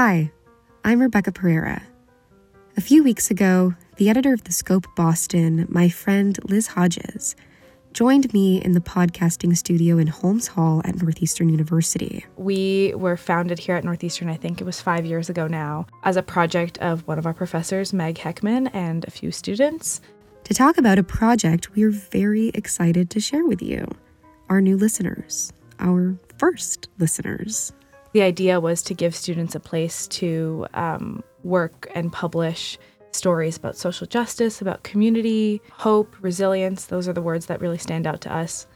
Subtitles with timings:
[0.00, 0.30] Hi,
[0.84, 1.82] I'm Rebeca Pereira.
[2.76, 7.34] A few weeks ago, the editor of The Scope Boston, my friend Liz Hodges,
[7.94, 12.24] joined me in the podcasting studio in Holmes Hall at Northeastern University.
[12.36, 16.16] We were founded here at Northeastern, I think it was five years ago now, as
[16.16, 20.00] a project of one of our professors, Meg Heckman, and a few students.
[20.44, 23.84] To talk about a project we are very excited to share with you,
[24.48, 27.72] our new listeners, our first listeners.
[28.18, 32.76] The idea was to give students a place to um, work and publish
[33.12, 36.86] stories about social justice, about community, hope, resilience.
[36.86, 38.66] Those are the words that really stand out to us.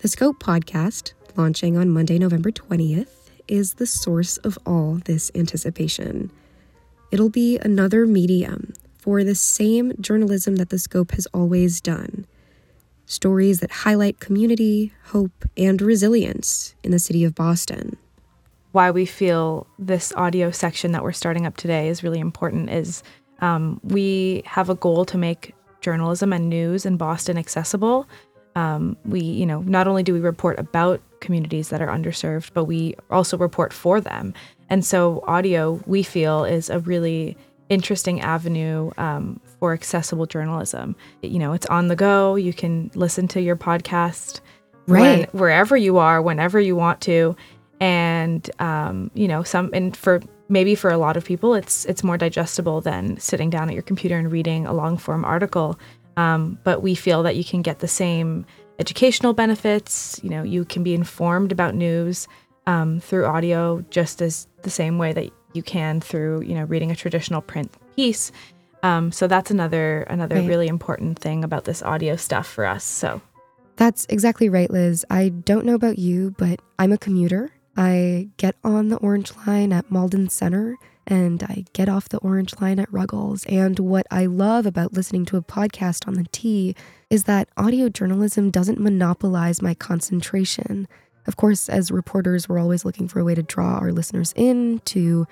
[0.00, 6.30] The Scope podcast, launching on Monday, November 20th, is the source of all this anticipation.
[7.10, 12.26] It'll be another medium for the same journalism that the Scope has always done
[13.06, 17.96] stories that highlight community, hope, and resilience in the city of Boston.
[18.72, 23.02] Why we feel this audio section that we're starting up today is really important is
[23.40, 28.06] um, we have a goal to make journalism and news in Boston accessible.
[28.54, 32.64] Um, we, you know, not only do we report about communities that are underserved, but
[32.64, 34.34] we also report for them.
[34.68, 37.36] And so, audio, we feel, is a really
[37.68, 40.96] interesting avenue um, for accessible journalism.
[41.22, 42.34] You know, it's on the go.
[42.34, 44.40] You can listen to your podcast
[44.86, 47.36] right when, wherever you are, whenever you want to,
[48.20, 52.04] and um, you know, some and for maybe for a lot of people, it's it's
[52.04, 55.78] more digestible than sitting down at your computer and reading a long form article.
[56.16, 58.44] Um, but we feel that you can get the same
[58.78, 60.20] educational benefits.
[60.22, 62.28] You know, you can be informed about news
[62.66, 66.90] um, through audio just as the same way that you can through you know reading
[66.90, 68.32] a traditional print piece.
[68.82, 70.48] Um, so that's another another right.
[70.48, 72.84] really important thing about this audio stuff for us.
[72.84, 73.20] So
[73.76, 75.06] that's exactly right, Liz.
[75.10, 77.50] I don't know about you, but I'm a commuter
[77.80, 82.60] I get on the Orange Line at Malden Center and I get off the Orange
[82.60, 83.46] Line at Ruggles.
[83.46, 86.76] And what I love about listening to a podcast on the T
[87.08, 90.88] is that audio journalism doesn't monopolize my concentration.
[91.26, 94.80] Of course, as reporters, we're always looking for a way to draw our listeners in
[94.80, 95.26] to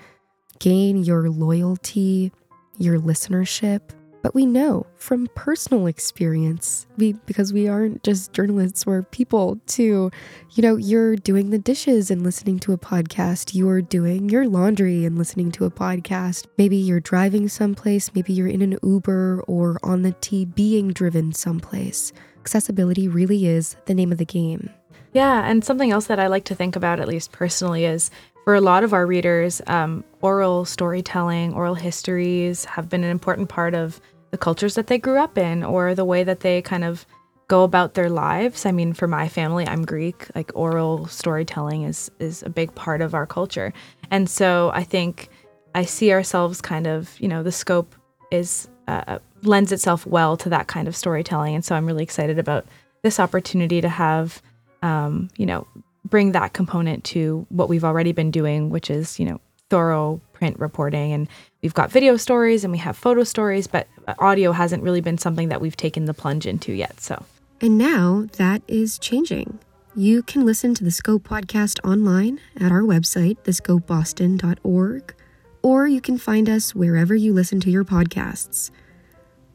[0.57, 2.31] gain your loyalty,
[2.79, 3.91] your listenership.
[4.21, 10.11] But we know from personal experience, we because we aren't just journalists, we're people too.
[10.51, 13.55] You know, you're doing the dishes and listening to a podcast.
[13.55, 16.47] You're doing your laundry and listening to a podcast.
[16.57, 21.31] Maybe you're driving someplace, maybe you're in an Uber or on the T being driven
[21.31, 22.11] someplace.
[22.41, 24.69] Accessibility really is the name of the game.
[25.13, 28.11] Yeah, and something else that I like to think about, at least personally, is
[28.43, 33.49] for a lot of our readers, um, oral storytelling, oral histories have been an important
[33.49, 36.83] part of the cultures that they grew up in or the way that they kind
[36.83, 37.05] of
[37.47, 38.65] go about their lives.
[38.65, 40.27] I mean, for my family, I'm Greek.
[40.35, 43.73] Like oral storytelling is is a big part of our culture.
[44.11, 45.29] And so I think
[45.75, 47.95] I see ourselves kind of, you know, the scope
[48.31, 51.55] is uh, uh lends itself well to that kind of storytelling.
[51.55, 52.65] And so I'm really excited about
[53.01, 54.41] this opportunity to have,
[54.83, 55.65] um, you know,
[56.05, 60.59] bring that component to what we've already been doing, which is, you know, thorough print
[60.59, 61.13] reporting.
[61.13, 61.27] And
[61.61, 63.87] we've got video stories and we have photo stories, but
[64.17, 66.99] audio hasn't really been something that we've taken the plunge into yet.
[66.99, 67.23] So,
[67.61, 69.59] and now that is changing.
[69.95, 75.15] You can listen to the Scope podcast online at our website, thescopeboston.org,
[75.61, 78.71] or you can find us wherever you listen to your podcasts.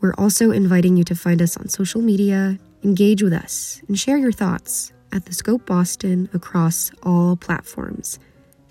[0.01, 4.19] We're also inviting you to find us on social media, engage with us, and share
[4.19, 8.19] your thoughts at the Scope Boston across all platforms.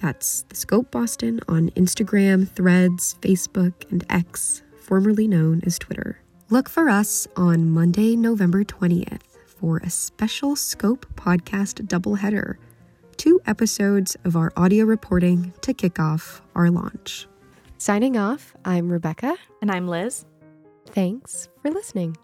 [0.04, 6.20] That's the Scope Boston on Instagram, Threads, Facebook, and X, formerly known as Twitter.
[6.50, 12.58] Look for us on Monday, November 20th for a special Scope podcast doubleheader.
[13.16, 17.26] Two episodes of our audio reporting to kick off our launch.
[17.78, 19.38] Signing off, I'm Rebeca.
[19.62, 20.26] And I'm Liz.
[20.88, 22.18] Thanks for listening.